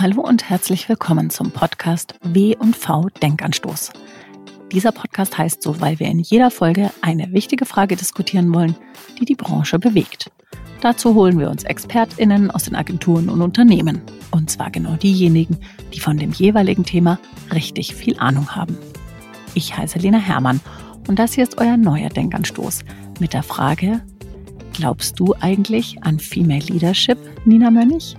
Hallo 0.00 0.22
und 0.22 0.48
herzlich 0.48 0.88
willkommen 0.88 1.28
zum 1.28 1.50
Podcast 1.50 2.14
W&V 2.22 3.08
Denkanstoß. 3.22 3.92
Dieser 4.72 4.92
Podcast 4.92 5.36
heißt 5.36 5.62
so, 5.62 5.78
weil 5.82 6.00
wir 6.00 6.06
in 6.06 6.20
jeder 6.20 6.50
Folge 6.50 6.88
eine 7.02 7.34
wichtige 7.34 7.66
Frage 7.66 7.96
diskutieren 7.96 8.54
wollen, 8.54 8.74
die 9.18 9.26
die 9.26 9.34
Branche 9.34 9.78
bewegt. 9.78 10.30
Dazu 10.80 11.14
holen 11.14 11.38
wir 11.38 11.50
uns 11.50 11.64
ExpertInnen 11.64 12.50
aus 12.50 12.64
den 12.64 12.76
Agenturen 12.76 13.28
und 13.28 13.42
Unternehmen. 13.42 14.00
Und 14.30 14.48
zwar 14.48 14.70
genau 14.70 14.94
diejenigen, 14.94 15.58
die 15.92 16.00
von 16.00 16.16
dem 16.16 16.32
jeweiligen 16.32 16.84
Thema 16.84 17.18
richtig 17.52 17.94
viel 17.94 18.18
Ahnung 18.18 18.56
haben. 18.56 18.78
Ich 19.52 19.76
heiße 19.76 19.98
Lena 19.98 20.16
Hermann 20.18 20.62
und 21.08 21.18
das 21.18 21.34
hier 21.34 21.44
ist 21.44 21.58
euer 21.58 21.76
neuer 21.76 22.08
Denkanstoß 22.08 22.86
mit 23.18 23.34
der 23.34 23.42
Frage, 23.42 24.02
glaubst 24.72 25.20
du 25.20 25.34
eigentlich 25.40 26.02
an 26.04 26.18
Female 26.18 26.64
Leadership, 26.64 27.18
Nina 27.44 27.70
Mönnig? 27.70 28.16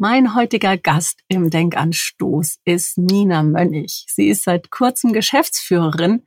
Mein 0.00 0.36
heutiger 0.36 0.78
Gast 0.78 1.24
im 1.26 1.50
Denkanstoß 1.50 2.60
ist 2.64 2.98
Nina 2.98 3.42
Mönnig. 3.42 4.06
Sie 4.06 4.28
ist 4.28 4.44
seit 4.44 4.70
kurzem 4.70 5.12
Geschäftsführerin 5.12 6.24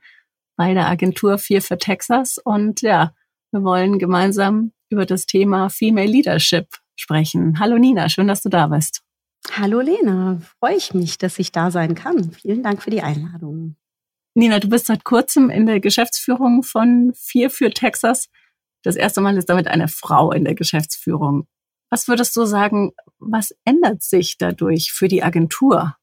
bei 0.58 0.74
der 0.74 0.88
Agentur 0.88 1.38
4 1.38 1.62
für 1.62 1.78
Texas 1.78 2.36
und 2.36 2.82
ja, 2.82 3.14
wir 3.50 3.64
wollen 3.64 3.98
gemeinsam 3.98 4.72
über 4.90 5.06
das 5.06 5.24
Thema 5.24 5.70
Female 5.70 6.06
Leadership 6.06 6.66
sprechen. 6.96 7.58
Hallo 7.60 7.78
Nina, 7.78 8.10
schön, 8.10 8.28
dass 8.28 8.42
du 8.42 8.50
da 8.50 8.66
bist. 8.66 9.00
Hallo 9.56 9.80
Lena, 9.80 10.42
freue 10.60 10.76
ich 10.76 10.92
mich, 10.92 11.16
dass 11.16 11.38
ich 11.38 11.50
da 11.50 11.70
sein 11.70 11.94
kann. 11.94 12.30
Vielen 12.32 12.62
Dank 12.62 12.82
für 12.82 12.90
die 12.90 13.00
Einladung. 13.00 13.76
Nina, 14.34 14.58
du 14.58 14.68
bist 14.68 14.84
seit 14.84 15.04
kurzem 15.04 15.48
in 15.48 15.64
der 15.64 15.80
Geschäftsführung 15.80 16.62
von 16.62 17.14
4 17.14 17.48
für 17.48 17.70
Texas. 17.70 18.28
Das 18.82 18.96
erste 18.96 19.22
Mal 19.22 19.38
ist 19.38 19.48
damit 19.48 19.66
eine 19.66 19.88
Frau 19.88 20.30
in 20.30 20.44
der 20.44 20.54
Geschäftsführung. 20.54 21.46
Was 21.92 22.08
würdest 22.08 22.34
du 22.36 22.46
sagen, 22.46 22.92
was 23.18 23.54
ändert 23.66 24.02
sich 24.02 24.38
dadurch 24.38 24.92
für 24.92 25.08
die 25.08 25.22
Agentur? 25.22 25.94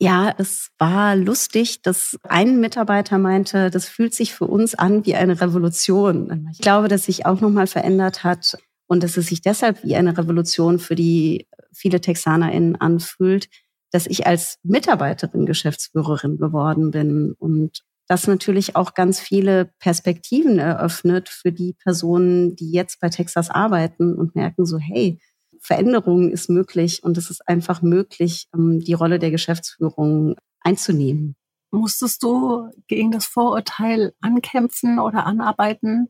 Ja, 0.00 0.32
es 0.38 0.70
war 0.78 1.16
lustig, 1.16 1.82
dass 1.82 2.16
ein 2.22 2.60
Mitarbeiter 2.60 3.18
meinte, 3.18 3.70
das 3.70 3.88
fühlt 3.88 4.14
sich 4.14 4.32
für 4.34 4.46
uns 4.46 4.76
an 4.76 5.04
wie 5.04 5.16
eine 5.16 5.40
Revolution. 5.40 6.48
Ich 6.52 6.60
glaube, 6.60 6.86
dass 6.86 7.06
sich 7.06 7.26
auch 7.26 7.40
nochmal 7.40 7.66
verändert 7.66 8.22
hat 8.22 8.56
und 8.86 9.02
dass 9.02 9.16
es 9.16 9.26
sich 9.26 9.42
deshalb 9.42 9.82
wie 9.82 9.96
eine 9.96 10.16
Revolution 10.16 10.78
für 10.78 10.94
die 10.94 11.48
viele 11.72 12.00
TexanerInnen 12.00 12.76
anfühlt, 12.76 13.48
dass 13.90 14.06
ich 14.06 14.28
als 14.28 14.60
Mitarbeiterin 14.62 15.44
Geschäftsführerin 15.44 16.38
geworden 16.38 16.92
bin 16.92 17.32
und 17.32 17.82
das 18.08 18.26
natürlich 18.26 18.74
auch 18.74 18.94
ganz 18.94 19.20
viele 19.20 19.70
Perspektiven 19.78 20.58
eröffnet 20.58 21.28
für 21.28 21.52
die 21.52 21.74
Personen, 21.74 22.56
die 22.56 22.72
jetzt 22.72 23.00
bei 23.00 23.10
Texas 23.10 23.50
arbeiten 23.50 24.14
und 24.16 24.34
merken 24.34 24.64
so, 24.64 24.78
hey, 24.78 25.20
Veränderung 25.60 26.30
ist 26.30 26.48
möglich 26.48 27.02
und 27.02 27.18
es 27.18 27.30
ist 27.30 27.46
einfach 27.46 27.82
möglich, 27.82 28.48
ähm, 28.54 28.80
die 28.80 28.94
Rolle 28.94 29.18
der 29.18 29.30
Geschäftsführung 29.30 30.36
einzunehmen. 30.60 31.36
Musstest 31.70 32.22
du 32.22 32.70
gegen 32.86 33.10
das 33.10 33.26
Vorurteil 33.26 34.14
ankämpfen 34.22 34.98
oder 34.98 35.26
anarbeiten, 35.26 36.08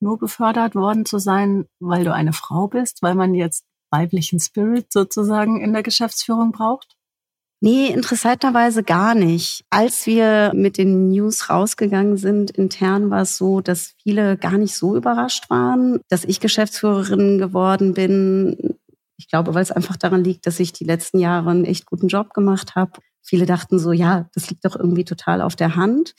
nur 0.00 0.18
befördert 0.18 0.74
worden 0.74 1.06
zu 1.06 1.18
sein, 1.18 1.66
weil 1.78 2.04
du 2.04 2.12
eine 2.12 2.32
Frau 2.32 2.66
bist, 2.66 3.02
weil 3.02 3.14
man 3.14 3.34
jetzt 3.34 3.64
weiblichen 3.90 4.40
Spirit 4.40 4.92
sozusagen 4.92 5.60
in 5.60 5.72
der 5.72 5.84
Geschäftsführung 5.84 6.50
braucht? 6.50 6.95
Nee, 7.60 7.88
interessanterweise 7.88 8.82
gar 8.82 9.14
nicht. 9.14 9.64
Als 9.70 10.06
wir 10.06 10.52
mit 10.54 10.76
den 10.76 11.08
News 11.08 11.48
rausgegangen 11.48 12.18
sind, 12.18 12.50
intern 12.50 13.10
war 13.10 13.22
es 13.22 13.38
so, 13.38 13.62
dass 13.62 13.94
viele 14.02 14.36
gar 14.36 14.58
nicht 14.58 14.74
so 14.74 14.94
überrascht 14.94 15.48
waren, 15.48 16.00
dass 16.08 16.24
ich 16.24 16.40
Geschäftsführerin 16.40 17.38
geworden 17.38 17.94
bin. 17.94 18.76
Ich 19.16 19.28
glaube, 19.28 19.54
weil 19.54 19.62
es 19.62 19.72
einfach 19.72 19.96
daran 19.96 20.22
liegt, 20.22 20.46
dass 20.46 20.60
ich 20.60 20.74
die 20.74 20.84
letzten 20.84 21.18
Jahre 21.18 21.50
einen 21.50 21.64
echt 21.64 21.86
guten 21.86 22.08
Job 22.08 22.34
gemacht 22.34 22.74
habe. 22.74 22.92
Viele 23.22 23.46
dachten 23.46 23.78
so, 23.78 23.92
ja, 23.92 24.28
das 24.34 24.50
liegt 24.50 24.64
doch 24.66 24.76
irgendwie 24.76 25.04
total 25.04 25.40
auf 25.40 25.56
der 25.56 25.76
Hand. 25.76 26.14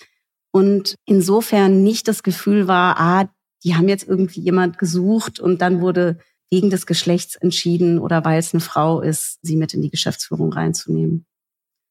Und 0.52 0.96
insofern 1.06 1.84
nicht 1.84 2.08
das 2.08 2.24
Gefühl 2.24 2.68
war, 2.68 3.00
ah, 3.00 3.30
die 3.64 3.76
haben 3.76 3.88
jetzt 3.88 4.08
irgendwie 4.08 4.42
jemand 4.42 4.80
gesucht 4.80 5.40
und 5.40 5.62
dann 5.62 5.82
wurde 5.82 6.18
wegen 6.50 6.70
des 6.70 6.86
Geschlechts 6.86 7.36
entschieden 7.36 8.00
oder 8.00 8.24
weil 8.26 8.40
es 8.40 8.54
eine 8.54 8.62
Frau 8.62 9.02
ist, 9.02 9.40
sie 9.42 9.58
mit 9.58 9.74
in 9.74 9.82
die 9.82 9.90
Geschäftsführung 9.90 10.54
reinzunehmen. 10.54 11.26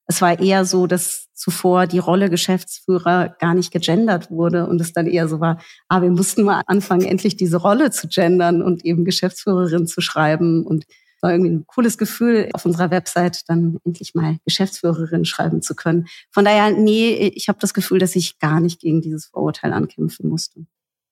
Es 0.09 0.23
war 0.23 0.39
eher 0.39 0.65
so, 0.65 0.87
dass 0.87 1.29
zuvor 1.35 1.87
die 1.87 1.99
Rolle 1.99 2.31
Geschäftsführer 2.31 3.35
gar 3.41 3.55
nicht 3.55 3.73
gegendert 3.73 4.31
wurde 4.31 4.67
und 4.67 4.81
es 4.81 4.93
dann 4.93 5.07
eher 5.07 5.29
so 5.29 5.41
war, 5.41 5.61
ah, 5.89 6.01
wir 6.01 6.11
mussten 6.11 6.45
mal 6.45 6.63
anfangen, 6.67 7.05
endlich 7.05 7.37
diese 7.37 7.57
Rolle 7.57 7.91
zu 7.91 8.09
gendern 8.09 8.63
und 8.63 8.85
eben 8.85 9.05
Geschäftsführerin 9.05 9.87
zu 9.87 10.01
schreiben 10.01 10.65
und 10.65 10.87
war 11.21 11.33
irgendwie 11.33 11.51
ein 11.51 11.67
cooles 11.67 11.99
Gefühl, 11.99 12.51
auf 12.53 12.65
unserer 12.65 12.91
Website 12.91 13.43
dann 13.49 13.79
endlich 13.85 14.15
mal 14.15 14.39
Geschäftsführerin 14.45 15.25
schreiben 15.25 15.61
zu 15.61 15.75
können. 15.75 16.07
Von 16.31 16.45
daher, 16.45 16.71
nee, 16.71 17.33
ich 17.35 17.49
habe 17.49 17.59
das 17.61 17.75
Gefühl, 17.75 17.99
dass 17.99 18.17
ich 18.17 18.39
gar 18.39 18.61
nicht 18.61 18.81
gegen 18.81 19.01
dieses 19.01 19.27
Vorurteil 19.27 19.73
ankämpfen 19.73 20.29
musste. 20.29 20.67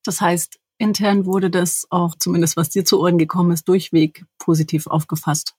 Das 0.05 0.21
heißt, 0.21 0.59
intern 0.79 1.27
wurde 1.27 1.51
das 1.51 1.87
auch, 1.91 2.15
zumindest 2.19 2.57
was 2.57 2.71
dir 2.71 2.85
zu 2.85 3.01
Ohren 3.01 3.19
gekommen 3.19 3.53
ist, 3.53 3.69
durchweg 3.69 4.25
positiv 4.39 4.87
aufgefasst. 4.87 5.55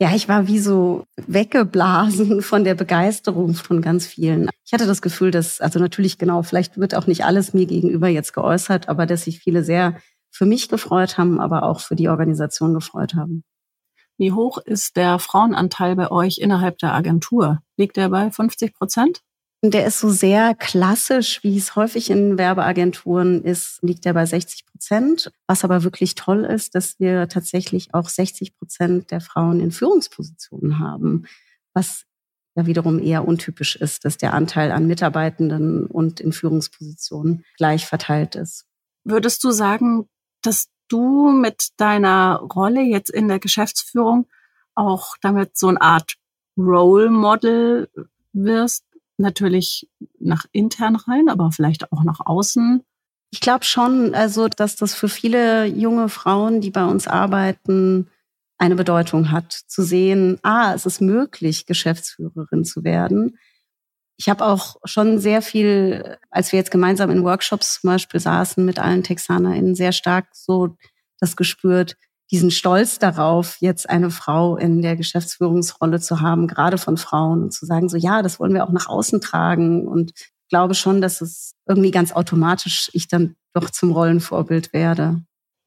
Ja, 0.00 0.14
ich 0.14 0.28
war 0.28 0.46
wie 0.46 0.58
so 0.58 1.04
weggeblasen 1.26 2.40
von 2.42 2.64
der 2.64 2.74
Begeisterung 2.74 3.54
von 3.54 3.82
ganz 3.82 4.06
vielen. 4.06 4.48
Ich 4.64 4.72
hatte 4.72 4.86
das 4.86 5.02
Gefühl, 5.02 5.30
dass, 5.30 5.60
also 5.60 5.78
natürlich 5.78 6.16
genau, 6.16 6.42
vielleicht 6.42 6.78
wird 6.78 6.94
auch 6.94 7.06
nicht 7.06 7.24
alles 7.24 7.52
mir 7.52 7.66
gegenüber 7.66 8.08
jetzt 8.08 8.32
geäußert, 8.32 8.88
aber 8.88 9.04
dass 9.04 9.24
sich 9.24 9.40
viele 9.40 9.62
sehr 9.62 10.00
für 10.30 10.46
mich 10.46 10.68
gefreut 10.68 11.18
haben, 11.18 11.40
aber 11.40 11.64
auch 11.64 11.80
für 11.80 11.96
die 11.96 12.08
Organisation 12.08 12.72
gefreut 12.72 13.14
haben. 13.14 13.44
Wie 14.16 14.32
hoch 14.32 14.58
ist 14.58 14.96
der 14.96 15.18
Frauenanteil 15.18 15.96
bei 15.96 16.10
euch 16.10 16.38
innerhalb 16.38 16.78
der 16.78 16.94
Agentur? 16.94 17.60
Liegt 17.76 17.98
er 17.98 18.10
bei 18.10 18.30
50 18.30 18.74
Prozent? 18.74 19.22
Der 19.62 19.86
ist 19.86 19.98
so 19.98 20.08
sehr 20.08 20.54
klassisch, 20.54 21.42
wie 21.42 21.58
es 21.58 21.76
häufig 21.76 22.08
in 22.08 22.38
Werbeagenturen 22.38 23.44
ist, 23.44 23.82
liegt 23.82 24.06
er 24.06 24.14
bei 24.14 24.24
60 24.24 24.64
Prozent. 24.64 25.30
Was 25.46 25.64
aber 25.64 25.84
wirklich 25.84 26.14
toll 26.14 26.46
ist, 26.46 26.74
dass 26.74 26.98
wir 26.98 27.28
tatsächlich 27.28 27.92
auch 27.92 28.08
60 28.08 28.56
Prozent 28.56 29.10
der 29.10 29.20
Frauen 29.20 29.60
in 29.60 29.70
Führungspositionen 29.70 30.78
haben, 30.78 31.26
was 31.74 32.06
ja 32.56 32.64
wiederum 32.64 32.98
eher 32.98 33.28
untypisch 33.28 33.76
ist, 33.76 34.06
dass 34.06 34.16
der 34.16 34.32
Anteil 34.32 34.72
an 34.72 34.86
Mitarbeitenden 34.86 35.86
und 35.86 36.20
in 36.20 36.32
Führungspositionen 36.32 37.44
gleich 37.58 37.84
verteilt 37.84 38.36
ist. 38.36 38.64
Würdest 39.04 39.44
du 39.44 39.50
sagen, 39.50 40.08
dass 40.40 40.68
du 40.88 41.30
mit 41.30 41.68
deiner 41.76 42.36
Rolle 42.36 42.80
jetzt 42.80 43.10
in 43.10 43.28
der 43.28 43.38
Geschäftsführung 43.38 44.26
auch 44.74 45.16
damit 45.20 45.58
so 45.58 45.68
eine 45.68 45.82
Art 45.82 46.14
Role 46.56 47.10
Model 47.10 47.90
wirst 48.32 48.84
natürlich 49.20 49.88
nach 50.18 50.46
intern 50.52 50.96
rein, 50.96 51.28
aber 51.28 51.52
vielleicht 51.52 51.92
auch 51.92 52.02
nach 52.02 52.20
außen? 52.24 52.82
Ich 53.30 53.40
glaube 53.40 53.64
schon, 53.64 54.14
also 54.14 54.48
dass 54.48 54.76
das 54.76 54.94
für 54.94 55.08
viele 55.08 55.66
junge 55.66 56.08
Frauen, 56.08 56.60
die 56.60 56.70
bei 56.70 56.84
uns 56.84 57.06
arbeiten, 57.06 58.08
eine 58.58 58.74
Bedeutung 58.74 59.30
hat, 59.30 59.52
zu 59.52 59.82
sehen, 59.82 60.38
ah, 60.42 60.74
es 60.74 60.84
ist 60.84 61.00
möglich, 61.00 61.66
Geschäftsführerin 61.66 62.64
zu 62.64 62.84
werden. 62.84 63.38
Ich 64.18 64.28
habe 64.28 64.44
auch 64.44 64.76
schon 64.84 65.18
sehr 65.18 65.40
viel, 65.40 66.18
als 66.30 66.52
wir 66.52 66.58
jetzt 66.58 66.70
gemeinsam 66.70 67.10
in 67.10 67.24
Workshops 67.24 67.80
zum 67.80 67.88
Beispiel 67.88 68.20
saßen 68.20 68.62
mit 68.62 68.78
allen 68.78 69.02
TexanerInnen, 69.02 69.74
sehr 69.74 69.92
stark 69.92 70.26
so 70.32 70.76
das 71.20 71.36
gespürt, 71.36 71.96
diesen 72.30 72.50
Stolz 72.50 72.98
darauf, 72.98 73.56
jetzt 73.60 73.90
eine 73.90 74.10
Frau 74.10 74.56
in 74.56 74.82
der 74.82 74.96
Geschäftsführungsrolle 74.96 76.00
zu 76.00 76.20
haben, 76.20 76.46
gerade 76.46 76.78
von 76.78 76.96
Frauen 76.96 77.42
und 77.42 77.52
zu 77.52 77.66
sagen, 77.66 77.88
so 77.88 77.96
ja, 77.96 78.22
das 78.22 78.38
wollen 78.38 78.54
wir 78.54 78.64
auch 78.64 78.72
nach 78.72 78.88
außen 78.88 79.20
tragen 79.20 79.88
und 79.88 80.12
glaube 80.48 80.74
schon, 80.74 81.00
dass 81.00 81.20
es 81.20 81.54
irgendwie 81.66 81.90
ganz 81.90 82.12
automatisch 82.12 82.90
ich 82.92 83.08
dann 83.08 83.36
doch 83.54 83.70
zum 83.70 83.92
Rollenvorbild 83.92 84.72
werde. 84.72 85.22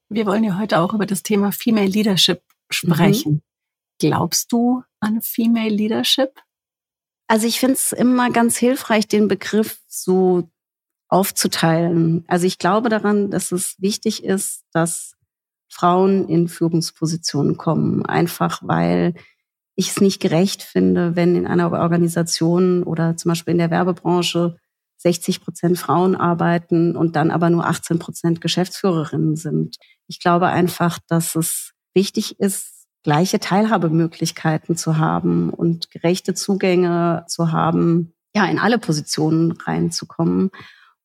Wir 0.08 0.26
wollen 0.26 0.44
ja 0.44 0.58
heute 0.58 0.78
auch 0.78 0.94
über 0.94 1.06
das 1.06 1.22
Thema 1.22 1.52
Female 1.52 1.88
Leadership 1.88 2.42
sprechen. 2.70 3.32
Mhm. 3.32 3.42
Glaubst 3.98 4.52
du 4.52 4.82
an 5.00 5.22
Female 5.22 5.74
Leadership? 5.74 6.40
Also 7.26 7.46
ich 7.46 7.58
finde 7.58 7.74
es 7.74 7.92
immer 7.92 8.30
ganz 8.30 8.56
hilfreich, 8.56 9.08
den 9.08 9.28
Begriff 9.28 9.80
so 9.88 10.48
aufzuteilen. 11.08 12.24
Also 12.28 12.46
ich 12.46 12.58
glaube 12.58 12.88
daran, 12.88 13.30
dass 13.30 13.52
es 13.52 13.80
wichtig 13.80 14.24
ist, 14.24 14.64
dass 14.72 15.14
Frauen 15.74 16.28
in 16.28 16.46
Führungspositionen 16.46 17.56
kommen. 17.56 18.06
Einfach 18.06 18.60
weil 18.62 19.14
ich 19.74 19.90
es 19.90 20.00
nicht 20.00 20.20
gerecht 20.20 20.62
finde, 20.62 21.16
wenn 21.16 21.34
in 21.34 21.48
einer 21.48 21.72
Organisation 21.72 22.84
oder 22.84 23.16
zum 23.16 23.30
Beispiel 23.30 23.52
in 23.52 23.58
der 23.58 23.72
Werbebranche 23.72 24.56
60 24.98 25.42
Prozent 25.42 25.76
Frauen 25.76 26.14
arbeiten 26.14 26.94
und 26.94 27.16
dann 27.16 27.32
aber 27.32 27.50
nur 27.50 27.66
18 27.66 27.98
Prozent 27.98 28.40
Geschäftsführerinnen 28.40 29.34
sind. 29.34 29.76
Ich 30.06 30.20
glaube 30.20 30.46
einfach, 30.46 31.00
dass 31.08 31.34
es 31.34 31.72
wichtig 31.92 32.38
ist, 32.38 32.86
gleiche 33.02 33.40
Teilhabemöglichkeiten 33.40 34.76
zu 34.76 34.96
haben 34.96 35.50
und 35.50 35.90
gerechte 35.90 36.34
Zugänge 36.34 37.24
zu 37.26 37.50
haben, 37.50 38.14
ja, 38.34 38.46
in 38.46 38.60
alle 38.60 38.78
Positionen 38.78 39.52
reinzukommen. 39.52 40.50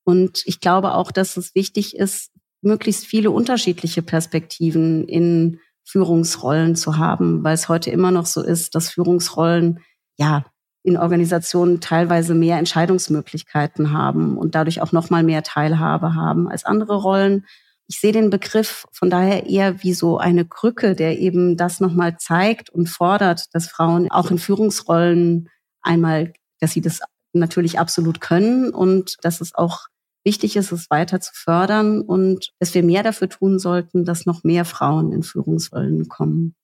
Und 0.03 0.43
ich 0.45 0.59
glaube 0.59 0.93
auch, 0.93 1.11
dass 1.11 1.37
es 1.37 1.55
wichtig 1.55 1.97
ist, 1.97 2.31
möglichst 2.61 3.05
viele 3.05 3.31
unterschiedliche 3.31 4.01
Perspektiven 4.01 5.07
in 5.07 5.59
Führungsrollen 5.85 6.75
zu 6.75 6.97
haben, 6.97 7.43
weil 7.43 7.55
es 7.55 7.69
heute 7.69 7.89
immer 7.89 8.11
noch 8.11 8.25
so 8.25 8.43
ist, 8.43 8.75
dass 8.75 8.89
Führungsrollen 8.89 9.79
ja 10.17 10.45
in 10.83 10.97
Organisationen 10.97 11.81
teilweise 11.81 12.33
mehr 12.33 12.57
Entscheidungsmöglichkeiten 12.57 13.91
haben 13.91 14.37
und 14.37 14.55
dadurch 14.55 14.81
auch 14.81 14.91
noch 14.91 15.09
mal 15.09 15.23
mehr 15.23 15.43
Teilhabe 15.43 16.15
haben 16.15 16.47
als 16.47 16.63
andere 16.63 16.95
Rollen. 16.95 17.45
Ich 17.87 17.99
sehe 17.99 18.11
den 18.11 18.29
Begriff 18.29 18.85
von 18.91 19.09
daher 19.09 19.47
eher 19.47 19.83
wie 19.83 19.93
so 19.93 20.19
eine 20.19 20.45
Krücke, 20.45 20.95
der 20.95 21.19
eben 21.19 21.57
das 21.57 21.79
noch 21.79 21.93
mal 21.93 22.17
zeigt 22.17 22.69
und 22.69 22.87
fordert, 22.87 23.45
dass 23.53 23.67
Frauen 23.67 24.11
auch 24.11 24.29
in 24.29 24.37
Führungsrollen 24.37 25.49
einmal, 25.81 26.33
dass 26.59 26.71
sie 26.71 26.81
das 26.81 26.99
natürlich 27.33 27.79
absolut 27.79 28.21
können 28.21 28.69
und 28.69 29.17
dass 29.23 29.41
es 29.41 29.55
auch 29.55 29.87
wichtig 30.25 30.55
ist, 30.55 30.71
es 30.71 30.89
weiter 30.89 31.21
zu 31.21 31.31
fördern 31.33 32.01
und 32.01 32.51
dass 32.59 32.73
wir 32.73 32.83
mehr 32.83 33.03
dafür 33.03 33.29
tun 33.29 33.59
sollten, 33.59 34.05
dass 34.05 34.25
noch 34.25 34.43
mehr 34.43 34.65
Frauen 34.65 35.11
in 35.11 35.23
Führungsrollen 35.23 36.07
kommen. 36.07 36.55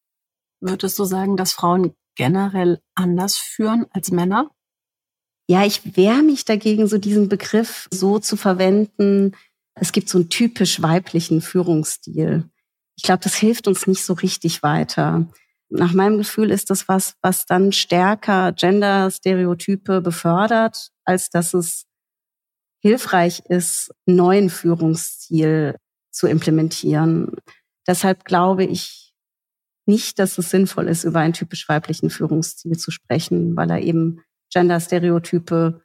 Würdest 0.61 0.97
du 0.99 1.05
sagen, 1.05 1.37
dass 1.37 1.53
Frauen 1.53 1.93
generell 2.15 2.79
anders 2.95 3.37
führen 3.37 3.85
als 3.91 4.11
Männer? 4.11 4.49
Ja, 5.47 5.65
ich 5.65 5.95
wehre 5.95 6.23
mich 6.23 6.45
dagegen, 6.45 6.87
so 6.87 6.97
diesen 6.97 7.29
Begriff 7.29 7.87
so 7.91 8.19
zu 8.19 8.35
verwenden. 8.35 9.33
Es 9.75 9.91
gibt 9.91 10.09
so 10.09 10.17
einen 10.17 10.29
typisch 10.29 10.81
weiblichen 10.81 11.41
Führungsstil. 11.41 12.49
Ich 12.97 13.03
glaube, 13.03 13.23
das 13.23 13.35
hilft 13.35 13.67
uns 13.67 13.85
nicht 13.87 14.03
so 14.03 14.13
richtig 14.13 14.63
weiter. 14.63 15.27
Nach 15.69 15.93
meinem 15.93 16.17
Gefühl 16.17 16.51
ist 16.51 16.69
das 16.69 16.87
was, 16.87 17.15
was 17.21 17.45
dann 17.45 17.71
stärker 17.71 18.53
Gender-Stereotype 18.53 20.01
befördert, 20.01 20.91
als 21.03 21.29
dass 21.29 21.53
es 21.53 21.85
hilfreich 22.85 23.41
ist, 23.49 23.91
einen 24.05 24.17
neuen 24.17 24.49
Führungsstil 24.51 25.75
zu 26.11 26.27
implementieren. 26.27 27.31
Deshalb 27.87 28.25
glaube 28.25 28.63
ich 28.63 29.15
nicht, 29.87 30.19
dass 30.19 30.37
es 30.37 30.51
sinnvoll 30.51 30.87
ist, 30.87 31.03
über 31.03 31.19
einen 31.19 31.33
typisch 31.33 31.67
weiblichen 31.67 32.11
Führungsstil 32.11 32.77
zu 32.77 32.91
sprechen, 32.91 33.55
weil 33.55 33.71
er 33.71 33.81
eben 33.81 34.21
Gender-Stereotype 34.53 35.81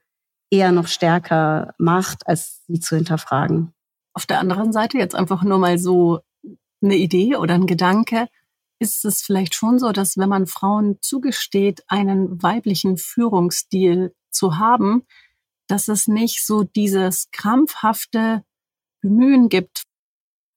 eher 0.51 0.73
noch 0.73 0.89
stärker 0.89 1.73
macht, 1.79 2.27
als 2.27 2.67
sie 2.67 2.81
zu 2.81 2.97
hinterfragen. 2.97 3.73
Auf 4.13 4.27
der 4.27 4.39
anderen 4.39 4.71
Seite 4.75 4.99
jetzt 4.99 5.15
einfach 5.15 5.43
nur 5.43 5.59
mal 5.59 5.79
so 5.79 6.21
eine 6.83 6.97
Idee 6.97 7.37
oder 7.37 7.55
ein 7.55 7.67
Gedanke. 7.67 8.27
Ist 8.79 9.07
es 9.07 9.23
vielleicht 9.23 9.55
schon 9.55 9.79
so, 9.79 9.93
dass 9.93 10.19
wenn 10.19 10.29
man 10.29 10.47
Frauen 10.47 10.99
zugesteht, 11.01 11.83
einen 11.87 12.43
weiblichen 12.43 12.99
Führungsstil 12.99 14.13
zu 14.31 14.59
haben, 14.59 15.07
dass 15.71 15.89
es 15.89 16.09
nicht 16.09 16.45
so 16.45 16.63
dieses 16.63 17.31
krampfhafte 17.31 18.45
Bemühen 19.01 19.49
gibt. 19.49 19.85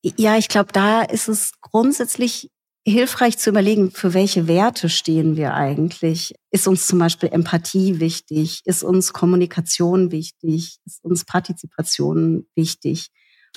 Ja, 0.04 0.38
ich 0.38 0.50
glaube, 0.50 0.72
da 0.74 1.02
ist 1.02 1.30
es 1.30 1.54
grundsätzlich 1.62 2.52
hilfreich 2.86 3.38
zu 3.38 3.50
überlegen, 3.50 3.92
für 3.92 4.14
welche 4.14 4.48
Werte 4.48 4.90
stehen 4.90 5.38
wir 5.38 5.54
eigentlich? 5.54 6.36
Ist 6.52 6.68
uns 6.68 6.86
zum 6.86 7.00
Beispiel 7.00 7.30
Empathie 7.30 8.00
wichtig? 8.00 8.62
Ist 8.66 8.84
uns 8.84 9.14
Kommunikation 9.14 10.12
wichtig? 10.12 10.80
Ist 10.86 11.04
uns 11.04 11.24
Partizipation 11.24 12.46
wichtig? 12.56 13.10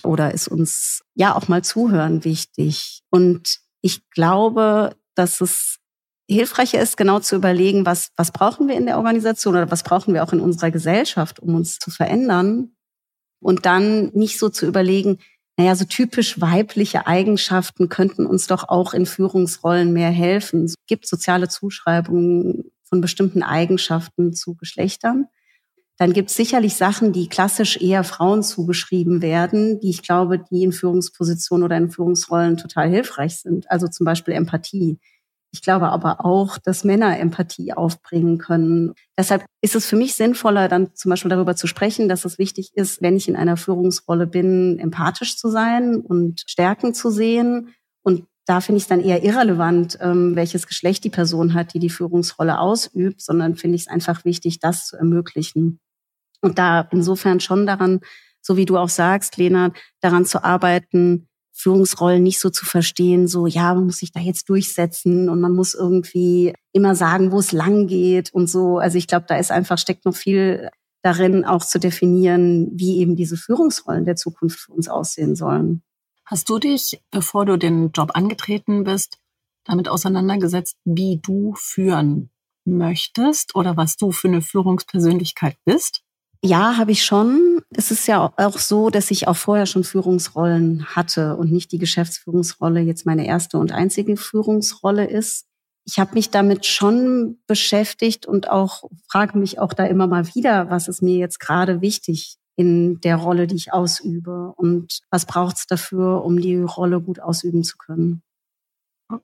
Oder 0.04 0.32
ist 0.32 0.46
uns 0.46 1.02
ja 1.14 1.34
auch 1.34 1.48
mal 1.48 1.64
Zuhören 1.64 2.24
wichtig? 2.24 3.02
Und 3.10 3.58
ich 3.80 4.08
glaube, 4.10 4.96
dass 5.14 5.40
es 5.40 5.78
hilfreicher 6.28 6.80
ist, 6.80 6.96
genau 6.96 7.20
zu 7.20 7.36
überlegen, 7.36 7.86
was, 7.86 8.10
was 8.16 8.32
brauchen 8.32 8.68
wir 8.68 8.76
in 8.76 8.86
der 8.86 8.96
Organisation 8.96 9.54
oder 9.54 9.70
was 9.70 9.82
brauchen 9.82 10.14
wir 10.14 10.24
auch 10.24 10.32
in 10.32 10.40
unserer 10.40 10.70
Gesellschaft, 10.70 11.40
um 11.40 11.54
uns 11.54 11.78
zu 11.78 11.90
verändern. 11.90 12.72
Und 13.40 13.66
dann 13.66 14.10
nicht 14.14 14.38
so 14.38 14.48
zu 14.48 14.66
überlegen, 14.66 15.18
naja, 15.56 15.74
so 15.74 15.84
typisch 15.84 16.40
weibliche 16.40 17.06
Eigenschaften 17.06 17.88
könnten 17.88 18.26
uns 18.26 18.46
doch 18.46 18.68
auch 18.68 18.92
in 18.92 19.06
Führungsrollen 19.06 19.92
mehr 19.92 20.10
helfen. 20.10 20.64
Es 20.64 20.74
gibt 20.86 21.06
soziale 21.06 21.48
Zuschreibungen 21.48 22.70
von 22.84 23.00
bestimmten 23.00 23.42
Eigenschaften 23.42 24.34
zu 24.34 24.54
Geschlechtern. 24.54 25.28
Dann 25.98 26.12
gibt 26.12 26.28
es 26.28 26.36
sicherlich 26.36 26.76
Sachen, 26.76 27.12
die 27.12 27.28
klassisch 27.28 27.80
eher 27.80 28.04
Frauen 28.04 28.42
zugeschrieben 28.42 29.22
werden, 29.22 29.80
die 29.80 29.88
ich 29.88 30.02
glaube, 30.02 30.38
die 30.38 30.62
in 30.62 30.72
Führungspositionen 30.72 31.64
oder 31.64 31.78
in 31.78 31.90
Führungsrollen 31.90 32.58
total 32.58 32.90
hilfreich 32.90 33.38
sind. 33.38 33.70
Also 33.70 33.88
zum 33.88 34.04
Beispiel 34.04 34.34
Empathie. 34.34 34.98
Ich 35.56 35.62
glaube 35.62 35.88
aber 35.88 36.22
auch, 36.22 36.58
dass 36.58 36.84
Männer 36.84 37.18
Empathie 37.18 37.72
aufbringen 37.72 38.36
können. 38.36 38.92
Deshalb 39.16 39.46
ist 39.62 39.74
es 39.74 39.86
für 39.86 39.96
mich 39.96 40.14
sinnvoller, 40.14 40.68
dann 40.68 40.94
zum 40.94 41.08
Beispiel 41.08 41.30
darüber 41.30 41.56
zu 41.56 41.66
sprechen, 41.66 42.10
dass 42.10 42.26
es 42.26 42.38
wichtig 42.38 42.72
ist, 42.74 43.00
wenn 43.00 43.16
ich 43.16 43.26
in 43.26 43.36
einer 43.36 43.56
Führungsrolle 43.56 44.26
bin, 44.26 44.78
empathisch 44.78 45.38
zu 45.38 45.48
sein 45.48 45.96
und 45.96 46.42
Stärken 46.46 46.92
zu 46.92 47.08
sehen. 47.10 47.74
Und 48.02 48.26
da 48.44 48.60
finde 48.60 48.76
ich 48.76 48.82
es 48.82 48.88
dann 48.88 49.00
eher 49.00 49.24
irrelevant, 49.24 49.96
ähm, 50.02 50.36
welches 50.36 50.66
Geschlecht 50.66 51.04
die 51.04 51.10
Person 51.10 51.54
hat, 51.54 51.72
die 51.72 51.78
die 51.78 51.88
Führungsrolle 51.88 52.60
ausübt, 52.60 53.22
sondern 53.22 53.56
finde 53.56 53.76
ich 53.76 53.82
es 53.82 53.88
einfach 53.88 54.26
wichtig, 54.26 54.60
das 54.60 54.88
zu 54.88 54.98
ermöglichen. 54.98 55.80
Und 56.42 56.58
da 56.58 56.86
insofern 56.92 57.40
schon 57.40 57.66
daran, 57.66 58.00
so 58.42 58.58
wie 58.58 58.66
du 58.66 58.76
auch 58.76 58.90
sagst, 58.90 59.38
Lena, 59.38 59.72
daran 60.02 60.26
zu 60.26 60.44
arbeiten, 60.44 61.28
Führungsrollen 61.56 62.22
nicht 62.22 62.38
so 62.38 62.50
zu 62.50 62.66
verstehen, 62.66 63.28
so 63.28 63.46
ja, 63.46 63.74
man 63.74 63.86
muss 63.86 63.98
sich 63.98 64.12
da 64.12 64.20
jetzt 64.20 64.50
durchsetzen 64.50 65.30
und 65.30 65.40
man 65.40 65.52
muss 65.52 65.74
irgendwie 65.74 66.52
immer 66.72 66.94
sagen, 66.94 67.32
wo 67.32 67.38
es 67.38 67.52
lang 67.52 67.86
geht 67.86 68.32
und 68.34 68.48
so. 68.48 68.78
Also 68.78 68.98
ich 68.98 69.06
glaube, 69.06 69.24
da 69.26 69.36
ist 69.36 69.50
einfach 69.50 69.78
steckt 69.78 70.04
noch 70.04 70.14
viel 70.14 70.68
darin, 71.02 71.44
auch 71.46 71.64
zu 71.64 71.78
definieren, 71.78 72.70
wie 72.74 72.98
eben 72.98 73.16
diese 73.16 73.38
Führungsrollen 73.38 74.04
der 74.04 74.16
Zukunft 74.16 74.58
für 74.58 74.72
uns 74.72 74.88
aussehen 74.88 75.34
sollen. 75.34 75.82
Hast 76.26 76.50
du 76.50 76.58
dich, 76.58 77.00
bevor 77.10 77.46
du 77.46 77.56
den 77.56 77.90
Job 77.92 78.10
angetreten 78.14 78.84
bist, 78.84 79.18
damit 79.64 79.88
auseinandergesetzt, 79.88 80.76
wie 80.84 81.20
du 81.22 81.54
führen 81.56 82.30
möchtest 82.66 83.54
oder 83.54 83.76
was 83.76 83.96
du 83.96 84.12
für 84.12 84.28
eine 84.28 84.42
Führungspersönlichkeit 84.42 85.56
bist? 85.64 86.02
Ja, 86.42 86.76
habe 86.76 86.92
ich 86.92 87.04
schon. 87.04 87.55
Es 87.74 87.90
ist 87.90 88.06
ja 88.06 88.32
auch 88.36 88.58
so, 88.58 88.90
dass 88.90 89.10
ich 89.10 89.26
auch 89.26 89.36
vorher 89.36 89.66
schon 89.66 89.82
Führungsrollen 89.82 90.86
hatte 90.94 91.36
und 91.36 91.50
nicht 91.50 91.72
die 91.72 91.78
Geschäftsführungsrolle 91.78 92.80
jetzt 92.80 93.06
meine 93.06 93.26
erste 93.26 93.58
und 93.58 93.72
einzige 93.72 94.16
Führungsrolle 94.16 95.04
ist. 95.06 95.46
Ich 95.84 95.98
habe 95.98 96.14
mich 96.14 96.30
damit 96.30 96.66
schon 96.66 97.38
beschäftigt 97.46 98.26
und 98.26 98.48
auch 98.50 98.84
frage 99.08 99.38
mich 99.38 99.58
auch 99.58 99.72
da 99.72 99.84
immer 99.84 100.06
mal 100.06 100.26
wieder, 100.34 100.70
was 100.70 100.88
ist 100.88 101.02
mir 101.02 101.16
jetzt 101.16 101.40
gerade 101.40 101.80
wichtig 101.80 102.38
in 102.56 103.00
der 103.00 103.16
Rolle, 103.16 103.46
die 103.46 103.56
ich 103.56 103.72
ausübe 103.72 104.52
und 104.56 105.00
was 105.10 105.26
braucht 105.26 105.56
es 105.56 105.66
dafür, 105.66 106.24
um 106.24 106.40
die 106.40 106.56
Rolle 106.56 107.00
gut 107.00 107.20
ausüben 107.20 107.62
zu 107.62 107.76
können. 107.76 108.22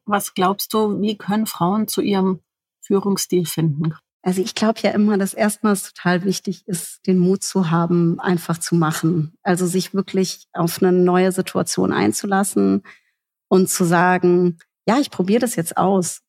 Was 0.04 0.34
glaubst 0.34 0.74
du, 0.74 1.00
wie 1.00 1.16
können 1.16 1.46
Frauen 1.46 1.88
zu 1.88 2.00
ihrem 2.02 2.40
Führungsstil 2.82 3.46
finden? 3.46 3.94
Also 4.24 4.40
ich 4.40 4.54
glaube 4.54 4.78
ja 4.82 4.90
immer, 4.90 5.18
dass 5.18 5.34
erstmals 5.34 5.92
total 5.92 6.24
wichtig 6.24 6.62
ist, 6.66 7.06
den 7.06 7.18
Mut 7.18 7.42
zu 7.42 7.70
haben, 7.70 8.20
einfach 8.20 8.58
zu 8.58 8.76
machen. 8.76 9.34
Also 9.42 9.66
sich 9.66 9.94
wirklich 9.94 10.46
auf 10.52 10.80
eine 10.80 10.92
neue 10.92 11.32
Situation 11.32 11.92
einzulassen 11.92 12.82
und 13.48 13.68
zu 13.68 13.84
sagen, 13.84 14.58
ja, 14.86 14.98
ich 15.00 15.10
probiere 15.10 15.40
das 15.40 15.56
jetzt 15.56 15.76
aus. 15.76 16.20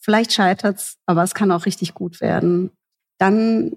Vielleicht 0.00 0.32
scheitert's, 0.32 0.96
aber 1.06 1.24
es 1.24 1.34
kann 1.34 1.50
auch 1.50 1.66
richtig 1.66 1.94
gut 1.94 2.20
werden. 2.20 2.70
Dann 3.18 3.72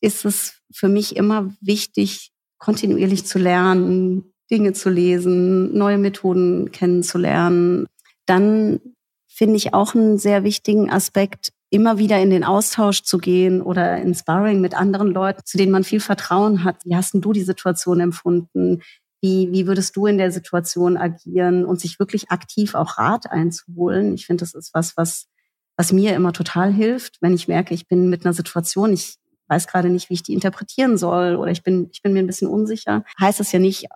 ist 0.00 0.24
es 0.24 0.60
für 0.70 0.88
mich 0.88 1.16
immer 1.16 1.54
wichtig, 1.60 2.32
kontinuierlich 2.58 3.26
zu 3.26 3.38
lernen, 3.38 4.32
Dinge 4.50 4.74
zu 4.74 4.90
lesen, 4.90 5.76
neue 5.76 5.98
Methoden 5.98 6.70
kennenzulernen. 6.70 7.86
Dann 8.26 8.80
finde 9.26 9.56
ich 9.56 9.74
auch 9.74 9.94
einen 9.94 10.18
sehr 10.18 10.44
wichtigen 10.44 10.90
Aspekt, 10.90 11.52
immer 11.76 11.98
wieder 11.98 12.18
in 12.20 12.30
den 12.30 12.42
Austausch 12.42 13.02
zu 13.02 13.18
gehen 13.18 13.60
oder 13.60 13.98
in 13.98 14.14
Sparring 14.14 14.62
mit 14.62 14.74
anderen 14.74 15.08
Leuten, 15.08 15.42
zu 15.44 15.58
denen 15.58 15.70
man 15.70 15.84
viel 15.84 16.00
Vertrauen 16.00 16.64
hat. 16.64 16.84
Wie 16.86 16.96
hast 16.96 17.12
du 17.14 17.32
die 17.34 17.42
Situation 17.42 18.00
empfunden? 18.00 18.82
Wie, 19.20 19.52
wie 19.52 19.66
würdest 19.66 19.94
du 19.94 20.06
in 20.06 20.16
der 20.16 20.32
Situation 20.32 20.96
agieren 20.96 21.66
und 21.66 21.78
sich 21.78 21.98
wirklich 21.98 22.30
aktiv 22.30 22.74
auch 22.74 22.96
Rat 22.96 23.30
einzuholen? 23.30 24.14
Ich 24.14 24.24
finde, 24.24 24.40
das 24.40 24.54
ist 24.54 24.72
was, 24.72 24.96
was, 24.96 25.26
was 25.76 25.92
mir 25.92 26.14
immer 26.14 26.32
total 26.32 26.72
hilft, 26.72 27.18
wenn 27.20 27.34
ich 27.34 27.46
merke, 27.46 27.74
ich 27.74 27.88
bin 27.88 28.08
mit 28.08 28.24
einer 28.24 28.32
Situation, 28.32 28.94
ich 28.94 29.18
weiß 29.48 29.66
gerade 29.66 29.90
nicht, 29.90 30.08
wie 30.08 30.14
ich 30.14 30.22
die 30.22 30.32
interpretieren 30.32 30.96
soll 30.96 31.36
oder 31.36 31.50
ich 31.50 31.62
bin, 31.62 31.90
ich 31.92 32.00
bin 32.00 32.14
mir 32.14 32.20
ein 32.20 32.26
bisschen 32.26 32.48
unsicher. 32.48 33.04
Heißt 33.20 33.40
es 33.40 33.52
ja 33.52 33.58
nicht, 33.58 33.86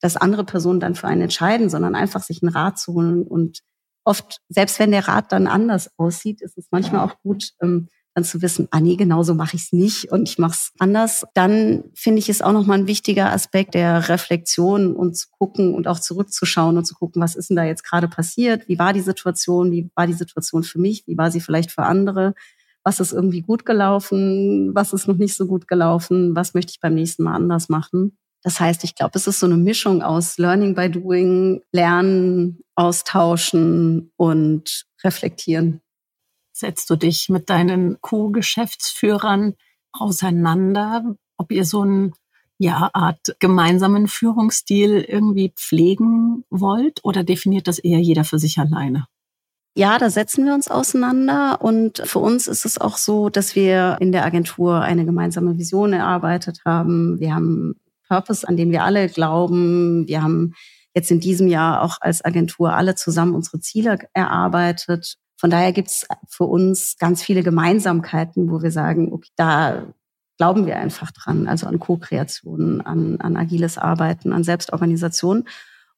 dass 0.00 0.16
andere 0.16 0.42
Personen 0.42 0.80
dann 0.80 0.96
für 0.96 1.06
einen 1.06 1.22
entscheiden, 1.22 1.70
sondern 1.70 1.94
einfach 1.94 2.22
sich 2.22 2.42
einen 2.42 2.52
Rat 2.52 2.80
zu 2.80 2.94
holen 2.94 3.22
und 3.22 3.60
oft, 4.08 4.40
selbst 4.48 4.78
wenn 4.78 4.90
der 4.90 5.06
Rat 5.06 5.32
dann 5.32 5.46
anders 5.46 5.90
aussieht, 5.98 6.40
ist 6.40 6.56
es 6.56 6.68
manchmal 6.70 7.06
auch 7.06 7.20
gut, 7.22 7.52
ähm, 7.60 7.88
dann 8.14 8.24
zu 8.24 8.42
wissen, 8.42 8.66
ah 8.70 8.80
nee, 8.80 8.96
genau 8.96 9.22
so 9.22 9.34
mache 9.34 9.54
ich 9.54 9.64
es 9.64 9.72
nicht 9.72 10.10
und 10.10 10.28
ich 10.28 10.38
mache 10.38 10.54
es 10.54 10.72
anders. 10.78 11.24
Dann 11.34 11.84
finde 11.94 12.18
ich 12.18 12.28
es 12.28 12.42
auch 12.42 12.52
nochmal 12.52 12.78
ein 12.78 12.86
wichtiger 12.86 13.30
Aspekt 13.30 13.74
der 13.74 14.08
Reflexion 14.08 14.96
und 14.96 15.16
zu 15.16 15.28
gucken 15.30 15.74
und 15.74 15.86
auch 15.86 16.00
zurückzuschauen 16.00 16.76
und 16.78 16.84
zu 16.84 16.94
gucken, 16.94 17.22
was 17.22 17.36
ist 17.36 17.50
denn 17.50 17.56
da 17.56 17.64
jetzt 17.64 17.84
gerade 17.84 18.08
passiert? 18.08 18.66
Wie 18.66 18.78
war 18.78 18.92
die 18.92 19.02
Situation? 19.02 19.70
Wie 19.70 19.90
war 19.94 20.06
die 20.06 20.14
Situation 20.14 20.64
für 20.64 20.80
mich? 20.80 21.06
Wie 21.06 21.18
war 21.18 21.30
sie 21.30 21.40
vielleicht 21.40 21.70
für 21.70 21.82
andere? 21.84 22.34
Was 22.82 23.00
ist 23.00 23.12
irgendwie 23.12 23.42
gut 23.42 23.66
gelaufen? 23.66 24.74
Was 24.74 24.92
ist 24.92 25.06
noch 25.06 25.18
nicht 25.18 25.36
so 25.36 25.46
gut 25.46 25.68
gelaufen? 25.68 26.34
Was 26.34 26.54
möchte 26.54 26.70
ich 26.70 26.80
beim 26.80 26.94
nächsten 26.94 27.22
Mal 27.22 27.34
anders 27.34 27.68
machen? 27.68 28.16
Das 28.48 28.60
heißt, 28.60 28.82
ich 28.82 28.94
glaube, 28.94 29.10
es 29.14 29.26
ist 29.26 29.40
so 29.40 29.46
eine 29.46 29.58
Mischung 29.58 30.00
aus 30.00 30.38
Learning 30.38 30.74
by 30.74 30.90
Doing, 30.90 31.60
Lernen, 31.70 32.60
Austauschen 32.76 34.10
und 34.16 34.86
Reflektieren. 35.04 35.82
Setzt 36.54 36.88
du 36.88 36.96
dich 36.96 37.28
mit 37.28 37.50
deinen 37.50 38.00
Co-Geschäftsführern 38.00 39.52
auseinander, 39.92 41.14
ob 41.36 41.52
ihr 41.52 41.66
so 41.66 41.84
ein 41.84 42.14
ja, 42.56 42.88
Art 42.94 43.36
gemeinsamen 43.38 44.08
Führungsstil 44.08 45.04
irgendwie 45.06 45.52
pflegen 45.54 46.46
wollt 46.48 47.00
oder 47.04 47.24
definiert 47.24 47.68
das 47.68 47.78
eher 47.78 48.00
jeder 48.00 48.24
für 48.24 48.38
sich 48.38 48.56
alleine? 48.56 49.08
Ja, 49.76 49.98
da 49.98 50.08
setzen 50.08 50.46
wir 50.46 50.54
uns 50.54 50.68
auseinander 50.68 51.60
und 51.60 51.98
für 52.02 52.20
uns 52.20 52.48
ist 52.48 52.64
es 52.64 52.78
auch 52.78 52.96
so, 52.96 53.28
dass 53.28 53.54
wir 53.54 53.98
in 54.00 54.10
der 54.10 54.24
Agentur 54.24 54.80
eine 54.80 55.04
gemeinsame 55.04 55.58
Vision 55.58 55.92
erarbeitet 55.92 56.62
haben. 56.64 57.20
Wir 57.20 57.34
haben 57.34 57.74
Purpose, 58.08 58.46
an 58.46 58.56
den 58.56 58.70
wir 58.70 58.84
alle 58.84 59.08
glauben. 59.08 60.06
Wir 60.06 60.22
haben 60.22 60.54
jetzt 60.94 61.10
in 61.10 61.20
diesem 61.20 61.48
Jahr 61.48 61.82
auch 61.82 61.98
als 62.00 62.24
Agentur 62.24 62.74
alle 62.74 62.94
zusammen 62.94 63.34
unsere 63.34 63.60
Ziele 63.60 63.98
erarbeitet. 64.14 65.16
Von 65.36 65.50
daher 65.50 65.72
gibt 65.72 65.88
es 65.88 66.06
für 66.28 66.44
uns 66.44 66.96
ganz 66.98 67.22
viele 67.22 67.42
Gemeinsamkeiten, 67.42 68.50
wo 68.50 68.62
wir 68.62 68.72
sagen, 68.72 69.12
okay, 69.12 69.30
da 69.36 69.86
glauben 70.38 70.66
wir 70.66 70.78
einfach 70.78 71.10
dran, 71.12 71.46
also 71.46 71.66
an 71.66 71.78
Co-Kreation, 71.78 72.80
an, 72.80 73.20
an 73.20 73.36
agiles 73.36 73.76
Arbeiten, 73.78 74.32
an 74.32 74.44
Selbstorganisation. 74.44 75.48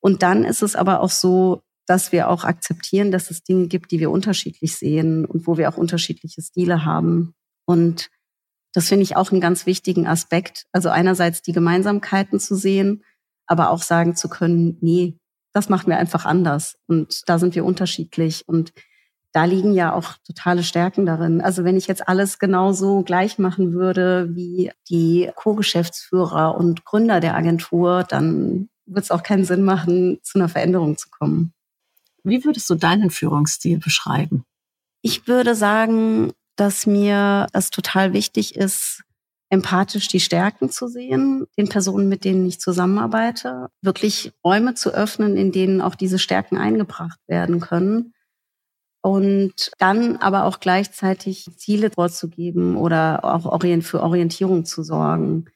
Und 0.01 0.23
dann 0.23 0.45
ist 0.45 0.63
es 0.63 0.77
aber 0.77 1.01
auch 1.01 1.11
so, 1.11 1.63
dass 1.87 2.13
wir 2.13 2.29
auch 2.29 2.45
akzeptieren, 2.45 3.11
dass 3.11 3.31
es 3.31 3.43
Dinge 3.43 3.69
gibt, 3.69 3.91
die 3.91 4.01
wir 4.01 4.11
unterschiedlich 4.11 4.77
sehen 4.77 5.25
und 5.25 5.47
wo 5.47 5.57
wir 5.57 5.69
auch 5.69 5.77
unterschiedliche 5.77 6.43
Stile 6.43 6.85
haben. 6.85 7.35
Und 7.67 8.09
das 8.73 8.89
finde 8.89 9.03
ich 9.03 9.17
auch 9.17 9.33
einen 9.33 9.41
ganz 9.41 9.67
wichtigen 9.67 10.07
Aspekt. 10.07 10.67
Also 10.73 10.89
einerseits 10.89 11.43
die 11.43 11.53
Gemeinsamkeiten 11.53 12.39
zu 12.39 12.55
sehen, 12.55 13.05
aber 13.47 13.71
auch 13.71 13.83
sagen 13.83 14.15
zu 14.15 14.29
können, 14.29 14.79
nee, 14.81 15.19
das 15.53 15.69
machen 15.69 15.89
wir 15.89 15.99
einfach 15.99 16.25
anders. 16.25 16.79
Und 16.87 17.29
da 17.29 17.39
sind 17.39 17.55
wir 17.55 17.65
unterschiedlich. 17.65 18.47
Und 18.47 18.73
da 19.33 19.45
liegen 19.45 19.73
ja 19.73 19.93
auch 19.93 20.15
totale 20.25 20.63
Stärken 20.63 21.07
darin. 21.07 21.41
Also 21.41 21.65
wenn 21.65 21.77
ich 21.77 21.87
jetzt 21.87 22.09
alles 22.09 22.39
genauso 22.39 23.03
gleich 23.03 23.39
machen 23.39 23.73
würde 23.73 24.35
wie 24.35 24.73
die 24.89 25.31
Co-Geschäftsführer 25.35 26.57
und 26.57 26.85
Gründer 26.85 27.21
der 27.21 27.37
Agentur, 27.37 28.05
dann 28.05 28.69
wird 28.87 29.05
es 29.05 29.11
auch 29.11 29.23
keinen 29.23 29.45
Sinn 29.45 29.63
machen, 29.63 30.19
zu 30.23 30.39
einer 30.39 30.49
Veränderung 30.49 30.97
zu 30.97 31.09
kommen. 31.11 31.53
Wie 32.23 32.45
würdest 32.45 32.69
du 32.69 32.75
deinen 32.75 33.11
Führungsstil 33.11 33.79
beschreiben? 33.79 34.45
Ich 35.01 35.27
würde 35.27 35.55
sagen, 35.55 36.33
dass 36.57 36.87
mir 36.87 37.47
es 37.53 37.71
total 37.71 38.13
wichtig 38.13 38.57
ist, 38.57 39.03
empathisch 39.51 40.09
die 40.09 40.21
Stärken 40.21 40.71
zu 40.71 40.87
sehen, 40.87 41.47
den 41.59 41.69
Personen, 41.69 42.09
mit 42.09 42.25
denen 42.25 42.47
ich 42.47 42.61
zusammenarbeite, 42.61 43.69
wirklich 43.83 44.33
Räume 44.45 44.75
zu 44.75 44.91
öffnen, 44.91 45.37
in 45.37 45.51
denen 45.53 45.81
auch 45.81 45.97
diese 45.97 46.19
Stärken 46.19 46.57
eingebracht 46.57 47.19
werden 47.27 47.61
können 47.61 48.15
und 49.03 49.73
dann 49.79 50.17
aber 50.19 50.45
auch 50.45 50.61
gleichzeitig 50.61 51.49
Ziele 51.57 51.91
vorzugeben 51.91 52.77
oder 52.77 53.25
auch 53.25 53.61
für 53.83 54.03
Orientierung 54.03 54.65
zu 54.65 54.83
sorgen. 54.83 55.47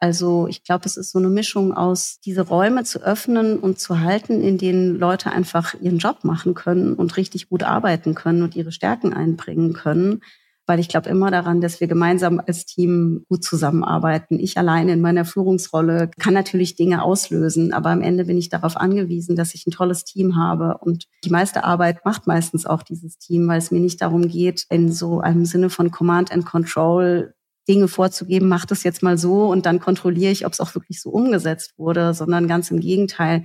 Also 0.00 0.46
ich 0.48 0.64
glaube, 0.64 0.84
es 0.86 0.96
ist 0.96 1.10
so 1.10 1.18
eine 1.18 1.28
Mischung 1.28 1.72
aus, 1.72 2.20
diese 2.24 2.42
Räume 2.42 2.84
zu 2.84 3.02
öffnen 3.02 3.58
und 3.58 3.78
zu 3.78 4.00
halten, 4.00 4.40
in 4.40 4.58
denen 4.58 4.98
Leute 4.98 5.30
einfach 5.30 5.74
ihren 5.80 5.98
Job 5.98 6.24
machen 6.24 6.54
können 6.54 6.94
und 6.94 7.16
richtig 7.16 7.48
gut 7.48 7.62
arbeiten 7.62 8.14
können 8.14 8.42
und 8.42 8.56
ihre 8.56 8.72
Stärken 8.72 9.12
einbringen 9.12 9.72
können 9.72 10.20
weil 10.68 10.78
ich 10.78 10.88
glaube 10.88 11.08
immer 11.08 11.30
daran, 11.30 11.62
dass 11.62 11.80
wir 11.80 11.88
gemeinsam 11.88 12.40
als 12.46 12.66
Team 12.66 13.24
gut 13.28 13.42
zusammenarbeiten. 13.42 14.38
Ich 14.38 14.58
alleine 14.58 14.92
in 14.92 15.00
meiner 15.00 15.24
Führungsrolle 15.24 16.10
kann 16.20 16.34
natürlich 16.34 16.76
Dinge 16.76 17.02
auslösen, 17.02 17.72
aber 17.72 17.88
am 17.88 18.02
Ende 18.02 18.26
bin 18.26 18.36
ich 18.36 18.50
darauf 18.50 18.76
angewiesen, 18.76 19.34
dass 19.34 19.54
ich 19.54 19.66
ein 19.66 19.70
tolles 19.70 20.04
Team 20.04 20.36
habe. 20.36 20.76
Und 20.78 21.06
die 21.24 21.30
meiste 21.30 21.64
Arbeit 21.64 22.04
macht 22.04 22.26
meistens 22.26 22.66
auch 22.66 22.82
dieses 22.82 23.16
Team, 23.16 23.48
weil 23.48 23.58
es 23.58 23.70
mir 23.70 23.80
nicht 23.80 24.02
darum 24.02 24.28
geht, 24.28 24.66
in 24.68 24.92
so 24.92 25.20
einem 25.20 25.46
Sinne 25.46 25.70
von 25.70 25.90
Command 25.90 26.30
and 26.30 26.44
Control 26.44 27.32
Dinge 27.68 27.88
vorzugeben, 27.88 28.48
mach 28.48 28.64
das 28.64 28.82
jetzt 28.82 29.02
mal 29.02 29.18
so 29.18 29.46
und 29.46 29.66
dann 29.66 29.80
kontrolliere 29.80 30.32
ich, 30.32 30.46
ob 30.46 30.52
es 30.52 30.60
auch 30.60 30.74
wirklich 30.74 31.00
so 31.00 31.10
umgesetzt 31.10 31.74
wurde, 31.76 32.14
sondern 32.14 32.48
ganz 32.48 32.70
im 32.70 32.80
Gegenteil, 32.80 33.44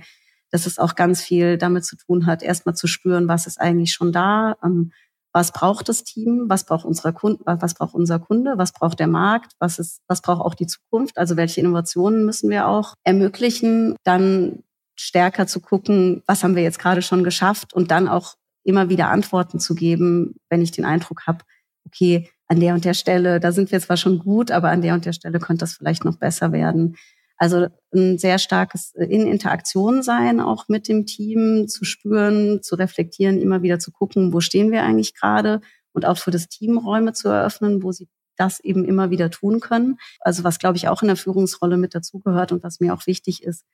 dass 0.50 0.66
es 0.66 0.78
auch 0.78 0.94
ganz 0.94 1.20
viel 1.20 1.58
damit 1.58 1.84
zu 1.84 1.96
tun 1.96 2.26
hat, 2.26 2.42
erstmal 2.42 2.74
zu 2.74 2.86
spüren, 2.86 3.28
was 3.28 3.46
ist 3.46 3.60
eigentlich 3.60 3.92
schon 3.92 4.12
da, 4.12 4.56
ähm, 4.64 4.92
was 5.32 5.50
braucht 5.50 5.88
das 5.88 6.04
Team, 6.04 6.44
was 6.46 6.64
braucht 6.64 6.84
unsere 6.84 7.12
Kunde, 7.12 7.40
was 7.44 7.74
braucht 7.74 7.94
unser 7.94 8.20
Kunde, 8.20 8.54
was 8.56 8.72
braucht 8.72 9.00
der 9.00 9.08
Markt, 9.08 9.52
was 9.58 9.80
ist, 9.80 10.00
was 10.06 10.22
braucht 10.22 10.40
auch 10.40 10.54
die 10.54 10.68
Zukunft, 10.68 11.18
also 11.18 11.36
welche 11.36 11.60
Innovationen 11.60 12.24
müssen 12.24 12.50
wir 12.50 12.68
auch 12.68 12.94
ermöglichen, 13.02 13.96
dann 14.04 14.62
stärker 14.96 15.48
zu 15.48 15.60
gucken, 15.60 16.22
was 16.26 16.44
haben 16.44 16.54
wir 16.54 16.62
jetzt 16.62 16.78
gerade 16.78 17.02
schon 17.02 17.24
geschafft 17.24 17.74
und 17.74 17.90
dann 17.90 18.06
auch 18.06 18.36
immer 18.62 18.88
wieder 18.88 19.08
Antworten 19.10 19.58
zu 19.58 19.74
geben, 19.74 20.36
wenn 20.48 20.62
ich 20.62 20.70
den 20.70 20.84
Eindruck 20.84 21.26
habe, 21.26 21.40
okay, 21.84 22.30
an 22.48 22.60
der 22.60 22.74
und 22.74 22.84
der 22.84 22.94
Stelle, 22.94 23.40
da 23.40 23.52
sind 23.52 23.72
wir 23.72 23.80
zwar 23.80 23.96
schon 23.96 24.18
gut, 24.18 24.50
aber 24.50 24.70
an 24.70 24.82
der 24.82 24.94
und 24.94 25.04
der 25.04 25.12
Stelle 25.12 25.38
könnte 25.38 25.60
das 25.60 25.74
vielleicht 25.74 26.04
noch 26.04 26.16
besser 26.16 26.52
werden. 26.52 26.96
Also 27.36 27.66
ein 27.94 28.18
sehr 28.18 28.38
starkes 28.38 28.94
äh, 28.94 29.06
in 29.06 29.26
Interaktion 29.26 30.02
sein, 30.02 30.40
auch 30.40 30.68
mit 30.68 30.88
dem 30.88 31.06
Team 31.06 31.66
zu 31.68 31.84
spüren, 31.84 32.62
zu 32.62 32.76
reflektieren, 32.76 33.40
immer 33.40 33.62
wieder 33.62 33.78
zu 33.78 33.90
gucken, 33.92 34.32
wo 34.32 34.40
stehen 34.40 34.70
wir 34.70 34.82
eigentlich 34.82 35.14
gerade 35.14 35.60
und 35.92 36.06
auch 36.06 36.18
für 36.18 36.30
das 36.30 36.48
Team 36.48 36.78
Räume 36.78 37.12
zu 37.12 37.28
eröffnen, 37.28 37.82
wo 37.82 37.92
sie 37.92 38.08
das 38.36 38.60
eben 38.60 38.84
immer 38.84 39.10
wieder 39.10 39.30
tun 39.30 39.60
können. 39.60 39.98
Also 40.20 40.44
was, 40.44 40.58
glaube 40.58 40.76
ich, 40.76 40.88
auch 40.88 41.02
in 41.02 41.08
der 41.08 41.16
Führungsrolle 41.16 41.76
mit 41.76 41.94
dazugehört 41.94 42.52
und 42.52 42.62
was 42.62 42.80
mir 42.80 42.94
auch 42.94 43.06
wichtig 43.06 43.42
ist, 43.42 43.64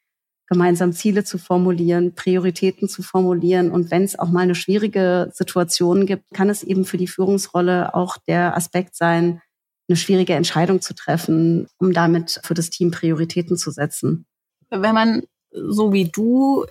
gemeinsam 0.51 0.93
Ziele 0.93 1.23
zu 1.25 1.39
formulieren, 1.39 2.15
Prioritäten 2.15 2.89
zu 2.89 3.03
formulieren. 3.03 3.71
Und 3.71 3.91
wenn 3.91 4.03
es 4.03 4.19
auch 4.19 4.29
mal 4.29 4.41
eine 4.41 4.57
schwierige 4.57 5.31
Situation 5.33 6.07
gibt, 6.07 6.25
kann 6.35 6.51
es 6.51 6.65
eben 6.65 6.85
für 6.85 6.99
die 6.99 7.07
Führungsrolle 7.07 7.95
auch 7.95 8.17
der 8.19 8.57
Aspekt 8.57 8.97
sein, 8.97 9.41
eine 9.89 9.97
schwierige 9.97 10.35
Entscheidung 10.35 10.81
zu 10.81 10.95
treffen, 10.95 11.69
um 11.79 11.93
damit 11.93 12.41
für 12.45 12.55
das 12.55 12.71
Team 12.71 12.91
Prioritäten 12.91 13.57
zu 13.57 13.71
setzen. 13.71 14.27
Wenn 14.71 14.95
man 14.95 15.23
so 15.53 15.93
wie 15.93 16.05
du 16.05 16.67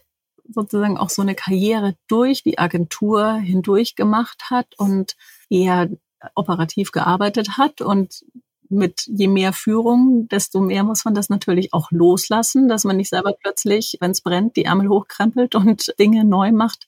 sozusagen 0.54 0.98
auch 0.98 1.10
so 1.10 1.22
eine 1.22 1.36
Karriere 1.36 1.96
durch 2.08 2.44
die 2.44 2.60
Agentur 2.60 3.36
hindurch 3.36 3.96
gemacht 3.96 4.46
hat 4.50 4.68
und 4.78 5.16
eher 5.50 5.90
operativ 6.36 6.92
gearbeitet 6.92 7.58
hat 7.58 7.82
und 7.82 8.26
mit 8.70 9.04
je 9.08 9.28
mehr 9.28 9.54
Führung, 9.54 10.28
desto 10.30 10.60
mehr 10.60 10.84
muss 10.84 11.06
man 11.06 11.14
das 11.14 11.30
natürlich 11.30 11.74
auch 11.74 11.92
loslassen, 11.92 12.68
dass 12.68 12.84
man 12.84 12.98
nicht 12.98 13.10
selber 13.10 13.34
plötzlich, 13.40 13.98
wenn 14.00 14.12
es 14.12 14.22
brennt, 14.22 14.56
die 14.56 14.66
Ärmel 14.66 14.90
hochkrempelt 14.90 15.56
und 15.56 15.94
Dinge 16.00 16.26
neu 16.26 16.52
macht. 16.52 16.88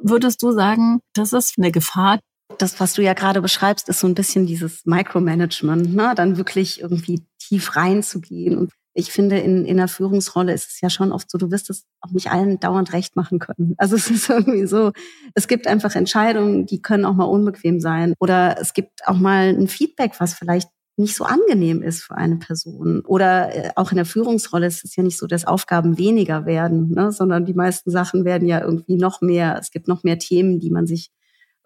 Würdest 0.00 0.42
du 0.42 0.52
sagen, 0.52 1.00
das 1.14 1.32
ist 1.32 1.54
eine 1.58 1.70
Gefahr, 1.70 2.18
das, 2.58 2.80
was 2.80 2.94
du 2.94 3.02
ja 3.02 3.14
gerade 3.14 3.40
beschreibst, 3.40 3.88
ist 3.88 4.00
so 4.00 4.06
ein 4.06 4.14
bisschen 4.14 4.46
dieses 4.46 4.84
Micromanagement, 4.84 5.94
ne? 5.94 6.12
dann 6.14 6.36
wirklich 6.36 6.80
irgendwie 6.80 7.22
tief 7.38 7.76
reinzugehen. 7.76 8.58
Und 8.58 8.72
ich 8.94 9.10
finde, 9.10 9.38
in, 9.38 9.64
in 9.64 9.78
einer 9.78 9.88
Führungsrolle 9.88 10.52
ist 10.52 10.70
es 10.70 10.80
ja 10.80 10.90
schon 10.90 11.12
oft 11.12 11.30
so, 11.30 11.38
du 11.38 11.50
wirst 11.50 11.70
es 11.70 11.86
auch 12.00 12.10
nicht 12.10 12.30
allen 12.30 12.60
dauernd 12.60 12.92
recht 12.92 13.16
machen 13.16 13.38
können. 13.38 13.74
Also 13.78 13.96
es 13.96 14.10
ist 14.10 14.28
irgendwie 14.28 14.66
so, 14.66 14.92
es 15.34 15.48
gibt 15.48 15.66
einfach 15.66 15.94
Entscheidungen, 15.94 16.66
die 16.66 16.82
können 16.82 17.04
auch 17.04 17.14
mal 17.14 17.24
unbequem 17.24 17.80
sein. 17.80 18.14
Oder 18.20 18.60
es 18.60 18.74
gibt 18.74 19.06
auch 19.06 19.18
mal 19.18 19.48
ein 19.48 19.68
Feedback, 19.68 20.12
was 20.18 20.34
vielleicht 20.34 20.68
nicht 20.96 21.16
so 21.16 21.24
angenehm 21.24 21.82
ist 21.82 22.02
für 22.02 22.16
eine 22.16 22.36
Person. 22.36 23.02
Oder 23.06 23.54
äh, 23.54 23.70
auch 23.76 23.90
in 23.90 23.96
der 23.96 24.04
Führungsrolle 24.04 24.66
ist 24.66 24.84
es 24.84 24.94
ja 24.96 25.02
nicht 25.02 25.18
so, 25.18 25.26
dass 25.26 25.46
Aufgaben 25.46 25.98
weniger 25.98 26.46
werden, 26.46 26.90
ne? 26.90 27.12
sondern 27.12 27.44
die 27.44 27.54
meisten 27.54 27.90
Sachen 27.90 28.24
werden 28.24 28.46
ja 28.46 28.60
irgendwie 28.60 28.96
noch 28.96 29.20
mehr. 29.20 29.58
Es 29.60 29.70
gibt 29.70 29.88
noch 29.88 30.02
mehr 30.02 30.18
Themen, 30.18 30.60
die 30.60 30.70
man 30.70 30.86
sich 30.86 31.10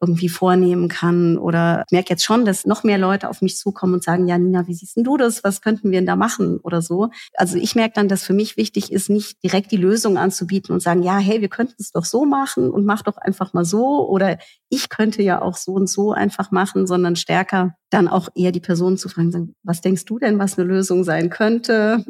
irgendwie 0.00 0.28
vornehmen 0.28 0.88
kann. 0.88 1.38
Oder 1.38 1.84
ich 1.86 1.92
merke 1.92 2.10
jetzt 2.10 2.24
schon, 2.24 2.44
dass 2.44 2.66
noch 2.66 2.84
mehr 2.84 2.98
Leute 2.98 3.28
auf 3.28 3.42
mich 3.42 3.56
zukommen 3.56 3.94
und 3.94 4.04
sagen, 4.04 4.26
ja, 4.26 4.38
Nina, 4.38 4.66
wie 4.66 4.74
siehst 4.74 4.96
denn 4.96 5.04
du 5.04 5.16
das? 5.16 5.44
Was 5.44 5.60
könnten 5.60 5.90
wir 5.90 5.98
denn 5.98 6.06
da 6.06 6.16
machen 6.16 6.58
oder 6.62 6.82
so? 6.82 7.10
Also 7.34 7.56
ich 7.56 7.74
merke 7.74 7.94
dann, 7.94 8.08
dass 8.08 8.24
für 8.24 8.34
mich 8.34 8.56
wichtig 8.56 8.92
ist, 8.92 9.10
nicht 9.10 9.42
direkt 9.42 9.72
die 9.72 9.76
Lösung 9.76 10.18
anzubieten 10.18 10.72
und 10.72 10.80
sagen, 10.80 11.02
ja, 11.02 11.18
hey, 11.18 11.40
wir 11.40 11.48
könnten 11.48 11.76
es 11.78 11.92
doch 11.92 12.04
so 12.04 12.24
machen 12.24 12.70
und 12.70 12.84
mach 12.84 13.02
doch 13.02 13.16
einfach 13.16 13.52
mal 13.52 13.64
so. 13.64 14.08
Oder 14.08 14.38
ich 14.68 14.88
könnte 14.88 15.22
ja 15.22 15.40
auch 15.40 15.56
so 15.56 15.72
und 15.72 15.88
so 15.88 16.12
einfach 16.12 16.50
machen, 16.50 16.86
sondern 16.86 17.16
stärker 17.16 17.74
dann 17.90 18.08
auch 18.08 18.28
eher 18.34 18.52
die 18.52 18.60
Person 18.60 18.98
zu 18.98 19.08
fragen, 19.08 19.30
sagen, 19.30 19.54
was 19.62 19.80
denkst 19.80 20.04
du 20.04 20.18
denn, 20.18 20.38
was 20.38 20.58
eine 20.58 20.66
Lösung 20.66 21.04
sein 21.04 21.30
könnte? 21.30 22.04